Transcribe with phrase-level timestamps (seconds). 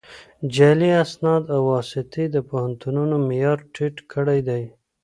[0.53, 4.63] جعلي اسناد او واسطې د پوهنتونونو معیار ټیټ کړی دی